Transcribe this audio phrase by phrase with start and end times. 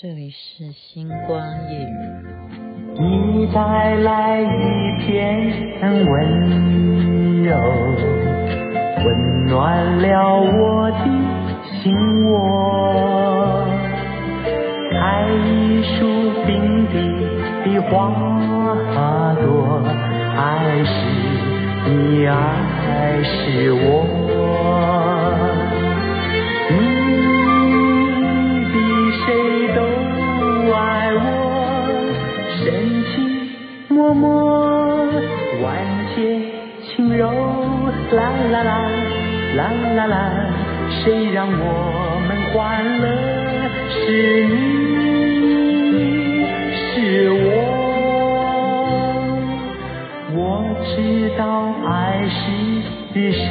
[0.00, 1.38] 这里是星光
[1.70, 1.86] 夜雨。
[2.98, 4.46] 你带来一
[5.04, 5.52] 片
[6.06, 7.54] 温柔，
[9.04, 10.96] 温暖了我的
[11.82, 11.92] 心
[12.24, 13.66] 窝。
[14.92, 16.00] 开一束
[16.46, 16.94] 并蒂
[17.66, 17.92] 的花
[19.44, 19.84] 朵，
[20.34, 20.90] 爱是
[21.90, 24.21] 你，爱是我。
[36.14, 36.40] 些
[36.82, 37.30] 轻柔
[38.12, 38.90] 啦啦啦，
[39.56, 39.60] 啦
[39.96, 40.14] 啦啦，
[40.90, 41.54] 谁让我
[42.28, 42.58] 们欢
[43.00, 43.04] 乐？
[43.88, 44.06] 是
[44.48, 45.94] 你，
[46.74, 47.44] 是我。
[50.34, 50.38] 我
[50.84, 50.90] 知
[51.38, 51.42] 道
[51.86, 51.90] 爱
[52.28, 52.34] 是
[53.32, 53.48] 什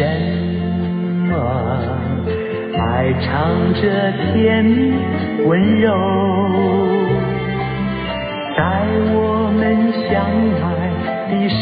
[1.30, 1.32] 么，
[2.78, 2.82] 爱
[3.22, 3.30] 藏
[3.76, 3.82] 着
[4.34, 4.70] 甜蜜
[5.46, 5.88] 温柔，
[8.58, 8.60] 在
[9.14, 9.16] 我
[9.56, 9.60] 们
[10.10, 10.10] 相
[10.62, 10.66] 爱
[11.30, 11.60] 的时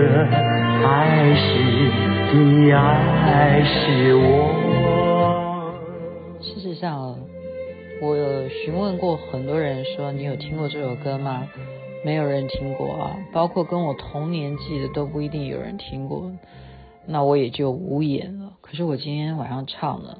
[0.00, 1.58] 爱是
[2.34, 5.74] 你，爱是我。
[6.40, 7.18] 事实上，
[8.00, 11.48] 我有询问过很多人，说你有听过这首歌吗？
[12.04, 16.30] 没有人听过啊，包括跟我同年纪的都不一定有人听过。
[17.06, 18.52] 那我也就无言了。
[18.60, 20.18] 可是我今天晚上唱了，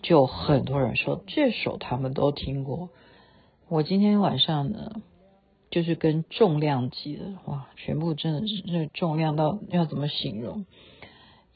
[0.00, 2.88] 就很多人说这首他们都听过。
[3.68, 5.02] 我今天晚上呢？
[5.70, 10.64] 就是跟重量级的哇，全部真的是这重量到要怎么形容？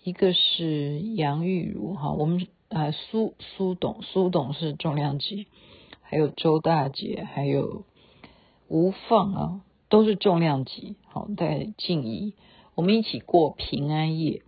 [0.04, 5.46] 一个是杨玉如哈，我们啊苏苏董苏董是重量级，
[6.02, 7.84] 还有周大姐，还有
[8.68, 10.96] 吴放啊，都是重量级。
[11.06, 12.34] 好，在静怡，
[12.74, 14.42] 我们一起过平安夜，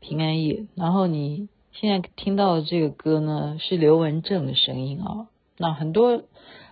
[0.00, 0.66] 平安夜。
[0.74, 5.28] 然后你现在听到的这个歌呢，是刘文正的声音啊。
[5.56, 6.24] 那很多。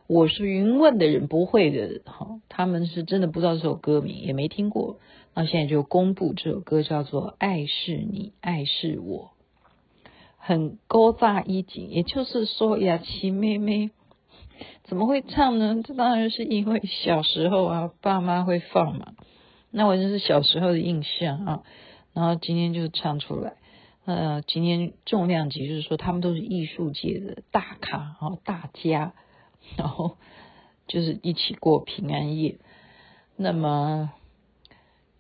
[0.06, 4.98] 我是云问的人不会的，哈，他们是真的不知道这首歌名，也没听过。
[5.34, 9.30] 那现在就公布这首歌叫做《爱是你，爱是我》，
[10.36, 11.88] 很古早意境。
[11.88, 13.92] 也就是说，雅琪妹妹
[14.82, 15.80] 怎么会唱呢？
[15.82, 19.14] 这当然是因为小时候啊，爸妈会放嘛。
[19.70, 21.62] 那我就是小时候的印象啊。
[22.12, 23.54] 然后今天就唱出来。
[24.04, 29.14] 呃，今天重量级就是说，他们都是艺术界的大咖啊，大家。
[29.76, 30.16] 然后
[30.86, 32.56] 就是一起过平安夜。
[33.36, 34.12] 那么，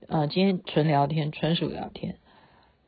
[0.06, 2.16] 呃，今天纯聊天，纯属聊天。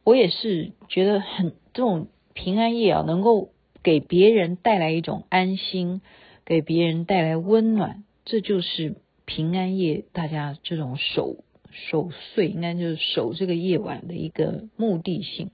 [0.04, 3.50] 我也是觉得很这种平安夜啊，能够
[3.82, 6.00] 给别人带来一种安心，
[6.44, 11.38] 给别人带来温暖，这就是平安夜大家这种守
[11.72, 15.50] 守岁，应该就是守这个夜晚的一个目的性。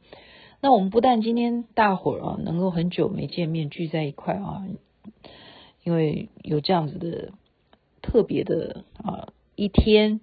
[0.61, 4.67] 那我们不但今天大伙儿啊，能够很久没见面聚在一块啊。
[5.85, 7.33] 因为有这样子的
[8.03, 10.21] 特别的啊一天，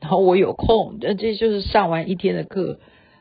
[0.00, 2.78] 然后我有空，这这就是上完一天的课，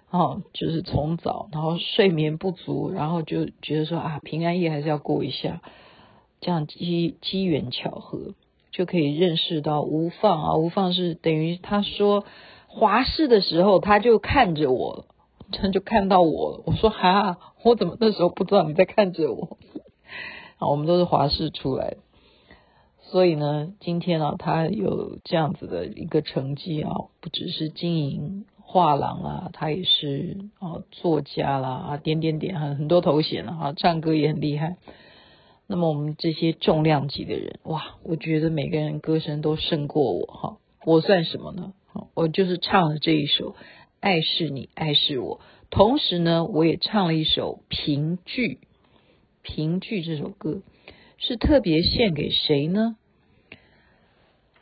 [0.09, 5.62] 哦，就是从早，然后睡眠不足，然后就觉得说啊，平安夜还是要过一下，
[6.41, 8.33] 这样机机缘巧合
[8.72, 12.25] 就可以认识到吴放啊，吴放是等于他说
[12.67, 15.06] 华视的时候他就看着我，
[15.51, 19.57] 他就看到我，我说哈，我怎么那时候不知道你在看着我？
[20.66, 21.97] 我们都是华视出来的，
[23.01, 26.91] 所以呢，今天啊，他有这样子的一个成绩啊，
[27.22, 34.78] 不只是经营画廊啊，他也是啊作家啦啊，点点点很很多头衔啊，唱歌也很厉害。
[35.68, 41.74] 那么我们这些重量级的人，哇，我觉得每个人歌声都胜过我哈，我算什么呢？
[42.16, 43.51] 我就是唱了这一首
[44.00, 48.59] 《爱是你，爱是我》，同时呢，我也唱了一首《评剧》。
[49.43, 50.61] 凭据这首歌
[51.17, 52.95] 是特别献给谁呢？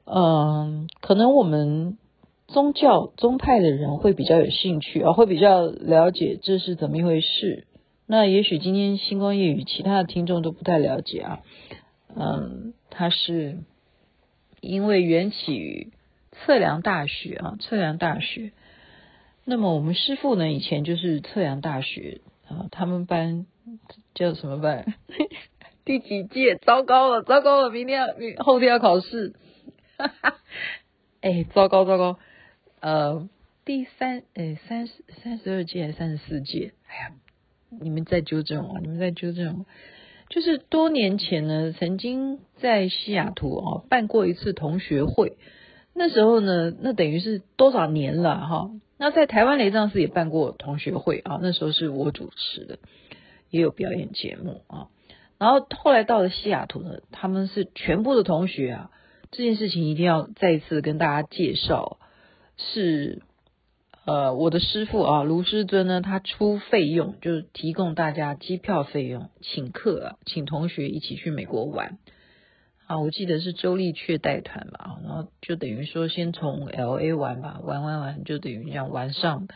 [0.06, 1.98] 嗯，可能我们
[2.48, 7.66] 宗教宗派的人会比较有兴趣啊，会比较了解这是怎么一回事。
[8.08, 11.40] 那也许今天星光夜语其他的听众都不太了解啊。
[12.14, 13.60] 嗯，它是
[14.60, 15.94] 因为缘起于
[16.32, 18.52] 测量大学啊，测量大学。
[19.46, 22.20] 那么我们师父呢，以前就是测量大学
[22.52, 23.46] 啊，他们班。
[24.14, 24.86] 叫什么班？
[25.86, 26.56] 第几届？
[26.56, 27.70] 糟糕了，糟糕了！
[27.70, 29.34] 明天要，明后天要考试。
[29.98, 30.38] 哈哈，
[31.22, 32.20] 哎，糟糕糟糕。
[32.82, 33.30] 呃，
[33.64, 34.94] 第三，哎，三十
[35.24, 36.74] 三十二届还是三十四届？
[36.88, 37.12] 哎呀，
[37.80, 39.66] 你们在纠正我，你们在纠正我。
[40.28, 45.38] 就是多年前呢，曾经在西雅图啊办过一次同学会。
[45.94, 48.72] 那时候呢，那等于是多少年了哈？
[49.02, 52.78] 那在台湾雷藏寺也办过同学会啊，那时候是我主持的。
[53.50, 54.88] 也有表演节目啊，
[55.38, 58.92] 然后后来到了西雅图呢，他们是全部的同学啊，
[59.30, 61.98] 这件事情一定要再一次跟大家介绍，
[62.56, 63.24] 是
[64.06, 71.98] 呃我的师父啊卢师尊呢，他出费用就是提供大家机票费用，请客啊，请同学一起去美国玩
[72.92, 79.48] 啊，我记得是周立确带团吧，然后就等于说先从 LA 玩吧，玩玩玩就等于这样玩上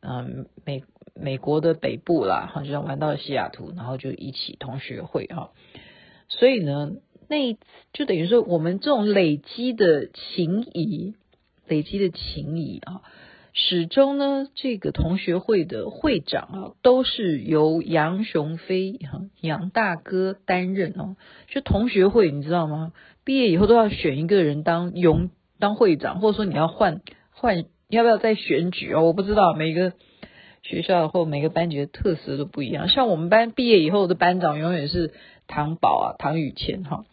[0.00, 0.84] 嗯美。
[1.16, 5.52] 美国的北部啦，哈，就像玩到西雅图，然后就一起同学会哈，
[6.26, 6.90] 所以呢，
[7.28, 7.60] 那一次
[7.92, 11.14] 就等于说我们这种累积的情谊，
[11.68, 13.02] 累积的情谊啊，
[13.54, 21.16] 始终呢，这个同学会的会长啊，都是由杨雄飞哈杨大哥担任哦。
[21.46, 22.92] 就同学会你知道吗？
[23.24, 29.04] 毕业以后都要选一个人当永当会长，或者说你要换换，要不要再选举哦？
[29.04, 29.94] 我不知道每个。
[30.66, 35.12] 学校或每个班级的特色都不一样，像我们班毕业以后的班长永远是
[35.46, 37.04] 唐宝啊，唐雨谦哈。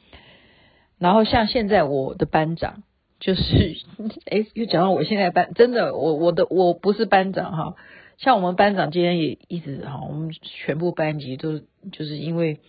[0.97, 2.83] 然后像现在我的班长
[3.21, 3.77] 就是，
[4.29, 7.75] 哎，又讲到我现在班，真的，我我的我不是班长哈。
[8.17, 11.59] 像我们班长今天也一直哈，我们全部班级都
[11.91, 12.59] 就是因为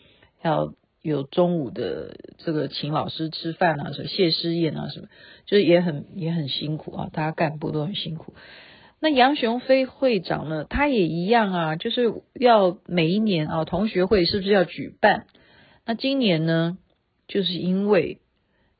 [0.42, 0.72] 要
[1.02, 5.08] 有中午的这个请老师吃饭啊，什么谢师宴啊什么，
[5.46, 8.34] 就是也很也很辛苦啊，大家干部都很辛苦。
[9.00, 10.64] 那杨雄飞会长呢？
[10.64, 15.26] 他也一样啊，就是要每一年啊，同学会是不是要举办？
[15.84, 16.78] 那今年呢，
[17.26, 18.20] 就是因为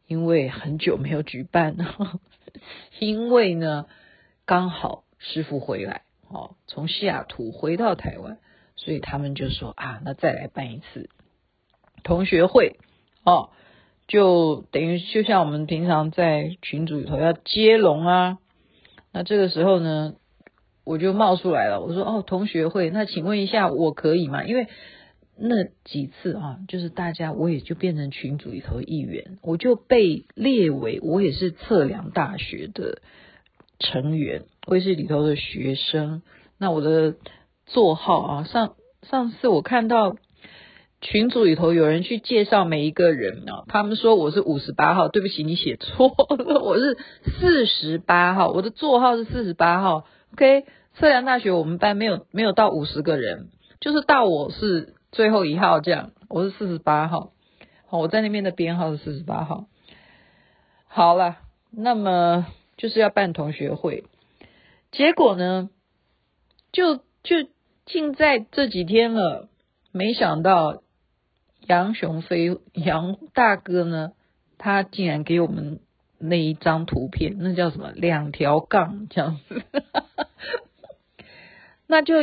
[0.07, 1.77] 因为很久没有举办，
[2.99, 3.87] 因为呢
[4.45, 8.39] 刚好师傅回来哦，从西雅图回到台湾，
[8.77, 11.09] 所以他们就说啊，那再来办一次
[12.03, 12.77] 同学会
[13.25, 13.51] 哦，
[14.09, 18.39] 就等于就像我们平常在群组里头要接龙啊。
[19.13, 20.15] 那这个时候呢，
[20.85, 21.83] 我就冒出来了。
[21.83, 24.43] 我说：“哦，同学会，那请问一下，我可以吗？
[24.45, 24.69] 因为
[25.43, 33.03] 那几次啊，就是大家我也就变成群组里头一员，我就被列为我也是测量大学的
[33.79, 36.23] 成员，我也是里头的学生。
[36.59, 37.17] 那我的
[37.67, 40.17] 座号啊，上上次我看到。”
[41.05, 50.07] 群组里头有人去介绍每一个人啊，他们说我是五十八号，对不起，你写错了，我是四十八号，我的座号是四十八号。
[50.35, 53.49] OK，测量大学我们班没有没有到五十个人，
[53.81, 57.33] 就是到我是最后一号这样，我是四十八号，
[57.87, 59.67] 好，我在那边的编号是四十八号。
[60.89, 61.37] 好了，
[61.71, 64.05] 那么就是要办同学会，
[64.91, 65.71] 结果呢，
[66.73, 67.49] 就就
[67.87, 69.49] 近在这几天了，
[69.93, 70.83] 没想到。
[71.69, 74.15] 杨雄飞杨大哥呢，
[74.59, 75.79] 他竟然给我们
[76.19, 77.93] 那一张图片，那叫什么？
[77.93, 79.63] 两条杠这样子，
[81.87, 82.17] 那就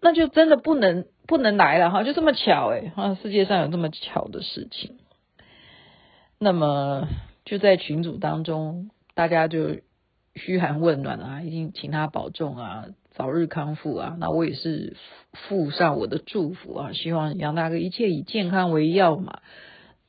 [0.00, 4.96] 那就真的不能不能来了哈，就这么巧哎，啊，世界上有这么巧的事情。
[6.38, 7.08] 那么
[7.44, 9.76] 就在群组当中，大家就
[10.34, 12.86] 嘘寒问暖啊，一定请他保重啊。
[13.16, 14.16] 早日康复啊！
[14.18, 14.96] 那我也是
[15.32, 19.38] 附上我的祝福啊，希望杨大哥一切以健康为要嘛。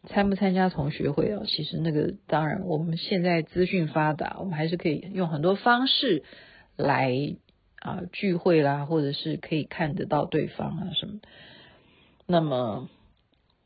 [0.08, 1.44] 参不参加同学会啊？
[1.46, 6.24] 其实那个当然，我们现在资讯发达，我们还是可以用很多方式
[6.76, 7.12] 来
[7.86, 11.28] 啊聚会啦，或者是可以看得到对方啊什么的。
[12.26, 12.90] 那么。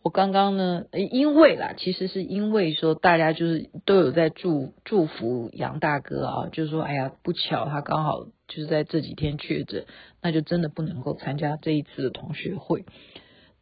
[0.02, 9.86] 我刚刚呢，因为啦，其实是因为说大家就是都有在祝祝福杨大哥啊，就是说，哎呀，不巧他刚好就是在这几天确诊，
[10.22, 12.86] 那就真的不能够参加这一次的同学会。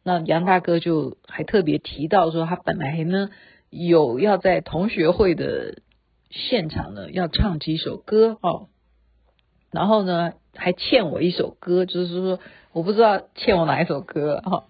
[0.04, 3.30] 那杨大哥就还特别提到说，他本来呢
[3.68, 5.82] 有要在同学会的
[6.30, 8.68] 现场呢要唱几首歌哦，
[9.70, 12.40] 然后呢还欠我一首歌，就是说
[12.72, 14.64] 我不知道欠我哪一首歌哈。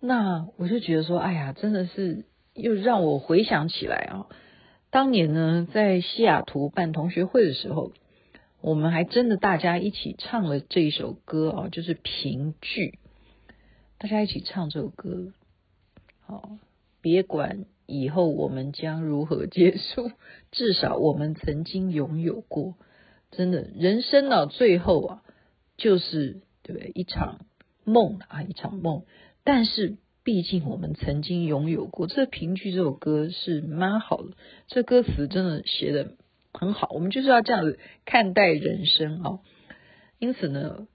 [0.00, 4.26] 那我就觉得说，哎呀，真的是又让我回想起来啊，
[4.90, 7.92] 当年呢，在西雅图办同学会的时候，
[8.60, 12.98] 我们还真的大家一起唱了这一首歌啊，就是评剧，
[13.98, 15.32] 大家一起唱这首歌，
[16.26, 16.50] 好，
[17.00, 20.10] 别管以后我们将如何结束，
[20.50, 22.74] 至少我们曾经拥有过，
[23.36, 25.22] 真的，人生呢，最后啊，
[25.76, 26.92] 就是对？
[26.94, 27.40] 一场
[27.84, 29.02] 梦啊，一场梦。
[29.42, 32.06] 但是，毕竟我们曾经拥有过。
[32.06, 34.30] 这评剧这首歌是蛮好的，
[34.68, 36.12] 这歌词真的写的
[36.52, 36.88] 很好。
[36.90, 39.38] 我们就是要这样子看待人生啊。
[40.18, 40.86] 因此呢，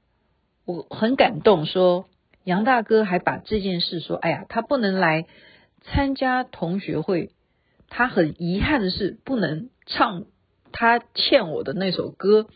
[0.66, 2.08] 我很感动，说
[2.44, 5.28] 杨大哥还把这件事说：“哎呀，他不能来
[5.82, 7.32] 参加同学会，
[7.90, 10.26] 他很遗憾的是不能唱
[10.80, 12.48] 他欠我的那首歌。”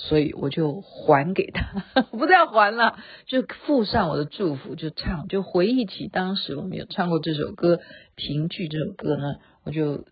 [0.00, 1.82] 所以我就还给他，
[2.16, 7.80] 不再还了，就附上我的祝福，就唱，就回忆起当时我们有唱过这首歌，
[8.14, 10.04] 评剧这首歌呢，我就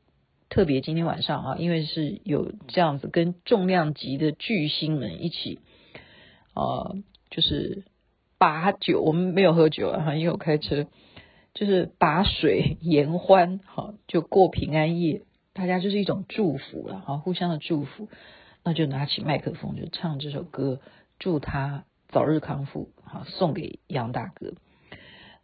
[0.48, 5.60] 特别今天晚上啊，因为是有这样子跟重量级的巨星们一起，
[6.56, 6.96] 呃，
[7.30, 7.84] 就是
[8.38, 10.88] 把酒，我们没有喝酒啊，因为我开车，
[11.54, 15.22] 就是把水 言欢，哈，就过平安夜，
[15.56, 18.08] 大家就是一种祝福了，哈，互相的祝福。
[18.62, 20.80] 那就拿起麦克风就唱这首歌，
[21.18, 24.52] 祝他早日康复，好，送给杨大哥。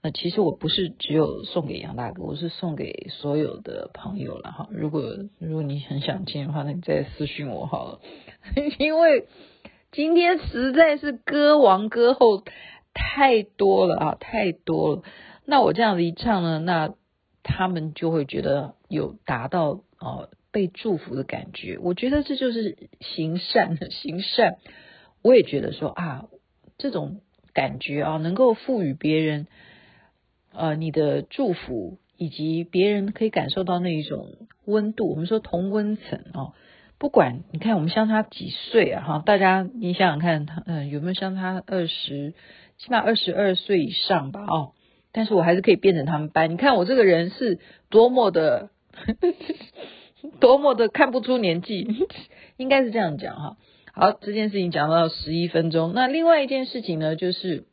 [0.03, 4.69] 那其实我不是只有送给杨大哥，我是送给所有的朋友了哈。
[4.71, 5.03] 如果
[5.39, 8.01] 如果你很想听的话，那你再私信我好了。
[8.79, 9.29] 因为
[9.93, 12.43] 今天实在是歌王歌后
[12.93, 15.03] 太多了啊，太多了。
[15.45, 16.93] 那我这样子一唱呢，那
[17.45, 20.29] 他们就会觉得有达到哦。
[20.55, 24.57] 被祝福的感觉，我觉得这就是行善行善。
[25.23, 26.27] 我也觉得说啊，
[26.77, 27.23] 这种
[27.55, 29.47] 感觉啊，能够赋予别人
[30.53, 34.29] 呃你的祝福，以及别人可以感受到那一种
[34.67, 35.09] 温度。
[35.09, 36.53] 我们说同温层哦，
[36.99, 42.35] 不管你看我们相差几岁啊哈，大家你想想看，他嗯有没有相差二十，
[42.77, 44.73] 起码二十二岁以上吧哦。
[45.13, 46.51] 但是我还是可以变成他们班。
[46.51, 48.69] 你看我这个人是多么的。
[50.41, 51.87] 多么的看不出年纪，
[52.57, 53.57] 应该是这样讲哈。
[53.93, 55.93] 好，这件事情讲到十一分钟。
[55.95, 57.65] 那另外一件事情呢，就是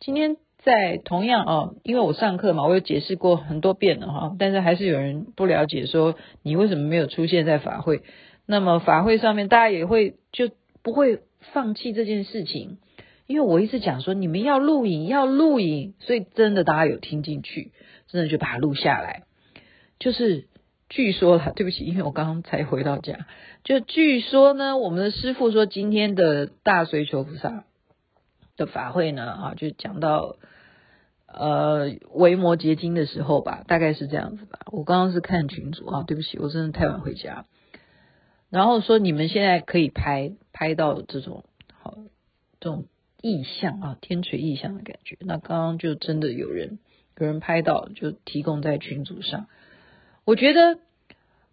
[0.00, 8.02] 今天在同样啊，因为我上课嘛，我有解释过很多遍了哈，但是还是有人不了解，说你为什么没有出现在法会？
[8.44, 10.50] 那么法会上面大家也会就
[10.82, 11.20] 不会
[11.52, 12.78] 放弃这件事情，
[13.26, 17.72] 因为我一直讲说你们要录影，要录影，所以真的大家有听进去，
[18.08, 19.22] 真的就把它录下来，
[19.98, 20.46] 就是。
[20.88, 23.26] 据说了，对不起，因为我刚刚才回到家。
[23.64, 27.64] 就据说呢，我们的师傅说，今天的大随求菩萨
[28.56, 30.36] 的法会呢，啊，就讲到
[31.26, 34.60] 呃维摩诘经的时候吧，大概是这样子吧。
[34.66, 37.46] 我刚刚是看群组啊，对不起，我真的太晚回家。
[38.48, 41.98] 然后说你们现在可以拍拍到这种好
[42.60, 42.84] 这种
[43.20, 45.18] 意象啊，天垂意象的感觉。
[45.22, 46.78] 那刚刚就真的有人
[47.18, 49.48] 有人拍到，就提供在群组上。
[50.26, 50.80] 我觉得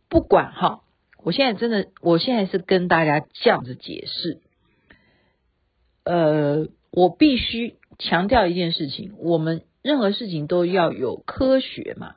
[0.10, 0.82] 不管哈，
[1.24, 4.42] 我现在真的，我现在是跟大家这样子解释。
[6.04, 12.16] 呃，我必须强调一件事情，我们任何事情都要有科学嘛。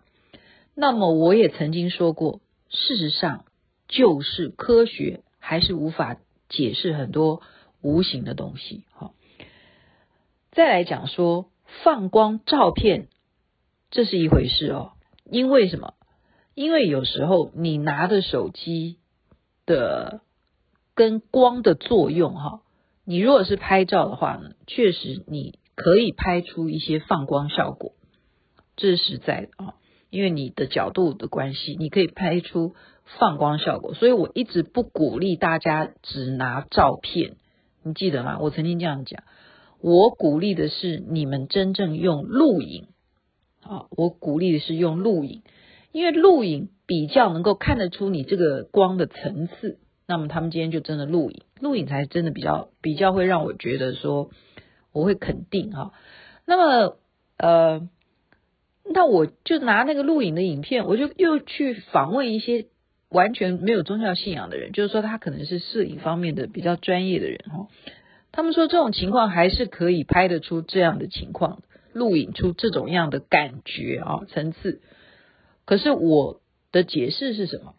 [0.75, 3.45] 那么我也曾经说过，事实上
[3.87, 6.17] 就是科学还是无法
[6.49, 7.43] 解释很多
[7.83, 8.85] 无形的东西。
[8.93, 9.13] 哈，
[10.53, 11.51] 再来讲说
[11.85, 13.09] 放光照片，
[13.91, 14.93] 这是一回事哦，
[15.31, 15.93] 因为什么？
[16.57, 18.97] 因为有时候你拿的手机
[19.67, 20.23] 的
[20.95, 22.63] 跟光的作用哈，
[23.05, 27.93] 你如果是拍照的话呢，确实你可以拍出一些放光效果，
[28.75, 29.75] 这是实在的啊。
[30.09, 32.75] 因为你的角度的关系，你可以拍出
[33.19, 33.93] 放光效果。
[33.93, 37.37] 所以我一直不鼓励大家只拿照片，
[37.83, 38.39] 你记得吗？
[38.41, 39.25] 我曾经这样讲，
[39.83, 42.87] 我鼓励的是你们真正用录影
[43.61, 45.43] 啊，我鼓励的是用录影。
[45.97, 54.29] 因为录影比较能够看得出你这个光的层次，那么他们今天就真的录影，录影才真的比较比较会让我觉得说
[54.93, 55.95] 我会肯定哈。
[56.45, 56.99] 那么
[57.39, 57.89] 呃，
[58.85, 62.67] 那我就拿那个录影的影片，我就又去访问一些
[63.09, 67.69] 完全没有宗教信仰的人，就是说他可能是摄影方面的比较专业的人哈。
[68.33, 71.63] 他们说这种情况还是可以拍得出这样的情况，
[71.95, 74.83] 录影出这种样的感觉啊层次。
[75.67, 76.41] 可是我
[76.73, 77.75] 的解释是什么？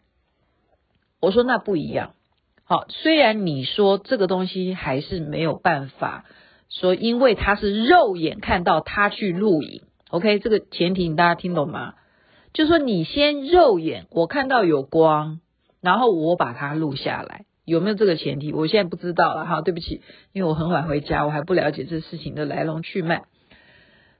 [1.20, 2.14] 我说那不一样。
[2.62, 6.26] 好，虽然你说这个东西还是没有办法
[6.68, 11.94] 说，因为他是肉眼看到他去录影，OK，这个前提你大家听懂吗？
[12.52, 15.40] 就说你先肉眼我看到有光，
[15.80, 18.52] 然后我把它录下来，有没有这个前提？
[18.52, 20.02] 我现在不知道了哈，对不起，
[20.32, 23.24] 因为我很晚回家，我还不了解这事情的来龙去脉。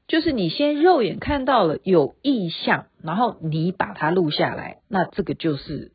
[0.09, 5.93] 就是你先肉眼看到了有异象，然后你把它录下来，那这个就是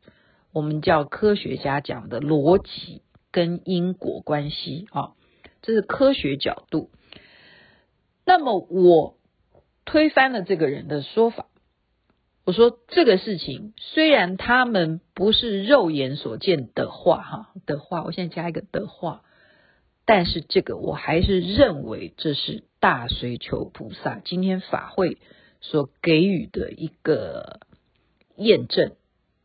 [0.52, 3.02] 我们叫科学家讲的逻辑
[3.32, 5.14] 跟因果关系啊，
[5.62, 6.90] 这是科学角度。
[8.24, 9.16] 那么我
[9.84, 11.46] 推翻了这个人的说法，
[12.44, 19.22] 我说这个事情虽然他们不是肉眼所见的话，哈的话，我现在加一个的话。
[20.06, 25.16] 但是这个我还是认为这是大随求菩萨今天法会
[25.62, 27.60] 所给予的一个
[28.36, 28.92] 验证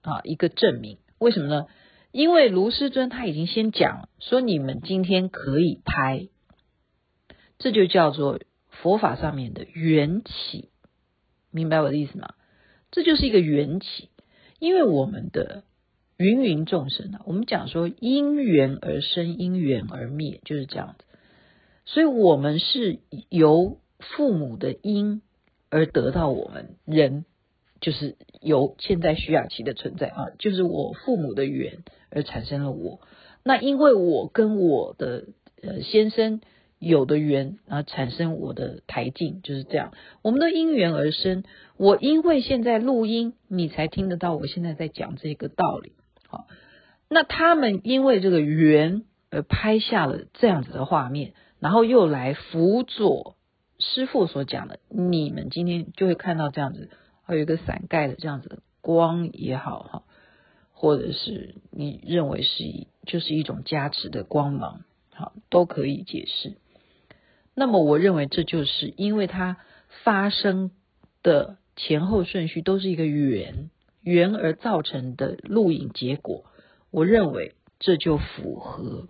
[0.01, 0.97] 啊，一个证明。
[1.19, 1.67] 为什么呢？
[2.11, 6.27] 因为卢师尊他已经先讲了，说你们今天可以拍，
[7.59, 10.67] 这就叫做佛法上面的缘起，
[11.49, 12.33] 明白我的意思吗？
[12.91, 14.09] 这就是一个缘起，
[14.59, 15.63] 因为我们的
[16.17, 21.05] 芸芸众生啊，我们讲说因缘而生，因缘而灭，就是这样子。
[21.93, 25.21] 所以，我们是由父母的因
[25.69, 27.25] 而得到我们人。
[27.81, 31.77] 就是由现在徐雅琪的存在啊，就是我父母的缘
[32.09, 32.99] 而产生了我。
[33.41, 35.27] 那因为我跟我的
[35.61, 36.41] 呃先生
[36.77, 39.93] 有的缘，啊产生我的台静，就是这样。
[40.21, 41.45] 我们的因缘而生，
[41.77, 45.93] 我因为现在录音，你才听得到我现在在讲这个道理。
[46.27, 46.47] 好，
[47.07, 53.35] 那他们因为这个缘而拍下了这样子的画面，然后又来辅佐
[53.77, 56.89] 师傅所讲的，你们今天就会看到这样子。
[57.23, 60.03] 还有一个伞盖的这样子的光也好哈，
[60.71, 64.81] 或者是你认为是一就是一种加持的光芒，
[65.13, 66.57] 好，都可以解释。
[67.53, 69.57] 那么我认为这就是因为它
[70.03, 70.71] 发生
[71.21, 73.69] 的前后顺序都是一个缘
[74.01, 76.45] 缘而造成的录影结果，
[76.89, 79.07] 我认为这就符合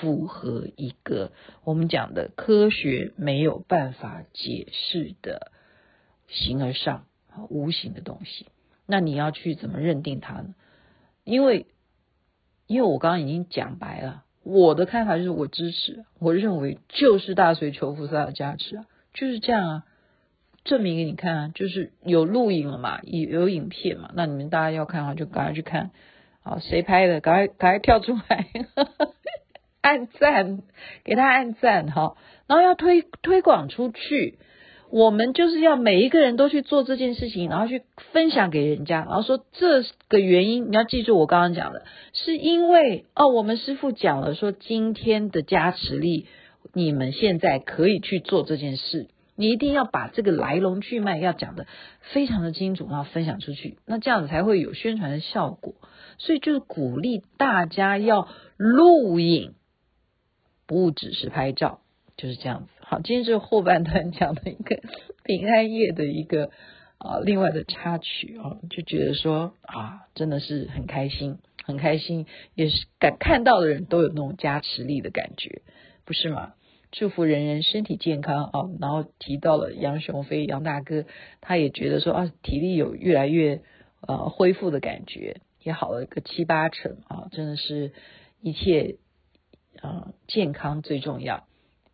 [0.00, 1.32] 符合一个
[1.64, 5.52] 我们讲的科学没有办法解释的
[6.28, 7.04] 形而上。
[7.50, 8.46] 无形的东西，
[8.84, 10.56] 那你要去怎么认定它呢？
[11.22, 11.66] 因为，
[12.66, 19.84] 因为我刚刚已经讲白了，我的看法就是我支持，我认为就是大随求菩萨的加持啊，就是这样啊，
[20.64, 25.92] 证明给你看啊，就是有录影了嘛，有有影片嘛，那你们大家要看的话就赶快去看，
[26.42, 28.48] 好，谁拍的，赶快赶快跳出来，
[29.80, 30.62] 按赞，
[31.04, 32.16] 给他按赞哈，
[32.46, 34.38] 然后要推推广出去。
[34.90, 46.26] 我们就是要每一个人都去做这件事情，然后去分享给人家，然后说这个原因，你要记住我刚刚讲的，是因为哦，我们师傅讲了，说今天的加持力，
[46.72, 51.66] 你们现在可以去做这件事，你一定要把这个来龙去脉要讲得
[52.00, 55.74] 非常的清楚，然后分享出去，那这样子才会有宣传的效果。
[56.16, 59.52] 所以就是鼓励大家要录影，
[60.68, 61.80] 不只是拍照。
[62.16, 64.80] 就是这样子，好，今天是后半段讲的一个
[65.22, 66.50] 平安夜的一个
[66.98, 72.26] 啊，另外的插曲啊，就觉得说啊，真的是很开心，很开心，
[72.56, 75.62] 也是感看到的人都有那种加持力的感觉，
[76.04, 76.54] 不是吗？
[76.90, 81.04] 祝福人人身体健康啊，然后提到了杨雄飞杨大哥，
[81.40, 83.60] 他也觉得说啊，体力有越来越
[84.00, 87.92] 呃恢复的感觉，也好了个七八成啊，真的是
[88.40, 88.96] 一切
[89.80, 91.44] 啊健康最重要。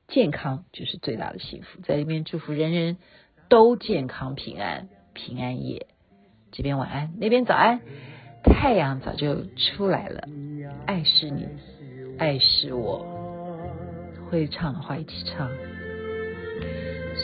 [0.06, 2.98] 健康就是最大的幸福，在这边祝福人人
[3.48, 5.86] 都健康平安，平安夜。
[6.52, 7.80] 这边晚安，那边早安，
[8.44, 10.28] 太阳早就出来了。
[10.86, 11.48] 爱是你，
[12.18, 13.06] 爱是我，
[14.30, 15.50] 会唱的话一起唱。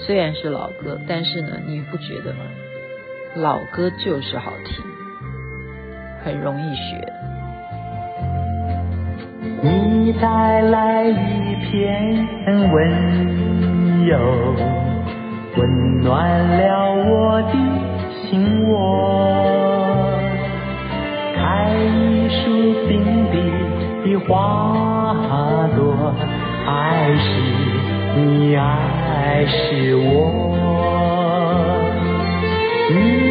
[0.07, 2.41] 虽然是老歌，但是呢，你不觉得吗？
[3.37, 4.85] 老歌就是好听，
[6.25, 7.30] 很容易学。
[9.43, 12.29] 你带来一片
[12.73, 14.19] 温柔，
[15.57, 17.53] 温暖了我的
[18.27, 20.13] 心窝。
[21.35, 22.43] 开一束
[22.87, 22.91] 冰
[23.31, 23.35] 冰
[24.05, 24.37] 的花
[25.75, 26.15] 朵，
[26.67, 26.71] 爱
[27.17, 27.31] 是
[28.21, 30.05] 你，爱是我。
[32.93, 33.30] 你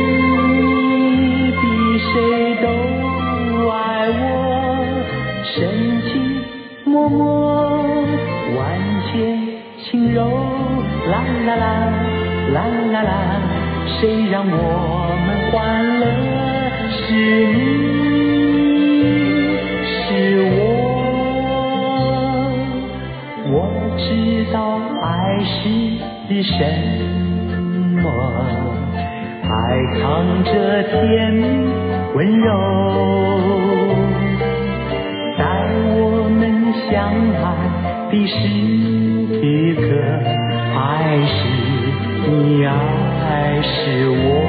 [7.09, 8.05] 默
[8.55, 8.57] 万
[9.05, 9.11] 千
[9.83, 10.19] 轻柔，
[11.09, 11.65] 啦啦啦
[12.53, 12.57] 啦
[12.91, 13.11] 啦啦，
[13.87, 14.53] 谁让我
[15.25, 15.55] 们欢
[15.99, 16.03] 乐？
[16.91, 17.13] 是
[17.53, 17.57] 你，
[19.85, 19.97] 是
[20.55, 20.57] 我。
[23.51, 23.53] 我
[23.97, 24.07] 知
[24.53, 24.57] 道
[25.01, 25.07] 爱
[25.43, 25.51] 是
[26.43, 26.51] 什
[28.01, 28.05] 么，
[29.43, 29.51] 爱
[29.99, 30.01] 藏
[30.43, 30.47] 着
[30.83, 30.93] 甜
[31.33, 31.41] 蜜
[32.15, 32.47] 温柔。
[38.11, 38.33] 的是
[39.45, 39.81] 一个
[40.75, 44.48] 爱是你，爱是我。